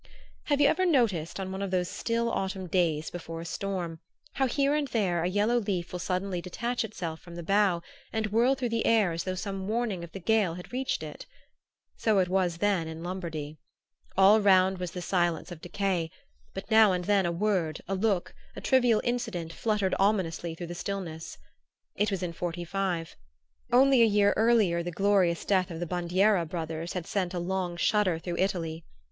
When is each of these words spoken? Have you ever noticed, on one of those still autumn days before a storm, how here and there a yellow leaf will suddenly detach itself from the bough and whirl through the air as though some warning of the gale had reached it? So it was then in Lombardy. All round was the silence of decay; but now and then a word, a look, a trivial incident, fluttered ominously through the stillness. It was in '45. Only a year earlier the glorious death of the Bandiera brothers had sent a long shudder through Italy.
Have 0.45 0.59
you 0.59 0.67
ever 0.67 0.83
noticed, 0.83 1.39
on 1.39 1.51
one 1.51 1.61
of 1.61 1.69
those 1.69 1.87
still 1.87 2.31
autumn 2.31 2.65
days 2.65 3.11
before 3.11 3.39
a 3.39 3.45
storm, 3.45 3.99
how 4.33 4.47
here 4.47 4.73
and 4.73 4.87
there 4.87 5.23
a 5.23 5.29
yellow 5.29 5.59
leaf 5.59 5.91
will 5.91 5.99
suddenly 5.99 6.41
detach 6.41 6.83
itself 6.83 7.19
from 7.21 7.35
the 7.35 7.43
bough 7.43 7.83
and 8.11 8.31
whirl 8.31 8.55
through 8.55 8.69
the 8.69 8.87
air 8.87 9.11
as 9.11 9.25
though 9.25 9.35
some 9.35 9.67
warning 9.67 10.03
of 10.03 10.11
the 10.11 10.19
gale 10.19 10.55
had 10.55 10.73
reached 10.73 11.03
it? 11.03 11.27
So 11.97 12.17
it 12.17 12.29
was 12.29 12.57
then 12.57 12.87
in 12.87 13.03
Lombardy. 13.03 13.59
All 14.17 14.41
round 14.41 14.79
was 14.79 14.89
the 14.89 15.03
silence 15.03 15.51
of 15.51 15.61
decay; 15.61 16.09
but 16.55 16.71
now 16.71 16.93
and 16.93 17.05
then 17.05 17.27
a 17.27 17.31
word, 17.31 17.79
a 17.87 17.93
look, 17.93 18.33
a 18.55 18.59
trivial 18.59 19.01
incident, 19.03 19.53
fluttered 19.53 19.93
ominously 19.99 20.55
through 20.55 20.65
the 20.65 20.73
stillness. 20.73 21.37
It 21.93 22.09
was 22.09 22.23
in 22.23 22.33
'45. 22.33 23.15
Only 23.71 24.01
a 24.01 24.05
year 24.05 24.33
earlier 24.35 24.81
the 24.81 24.89
glorious 24.89 25.45
death 25.45 25.69
of 25.69 25.79
the 25.79 25.85
Bandiera 25.85 26.43
brothers 26.47 26.93
had 26.93 27.05
sent 27.05 27.35
a 27.35 27.39
long 27.39 27.77
shudder 27.77 28.17
through 28.17 28.37
Italy. 28.37 28.83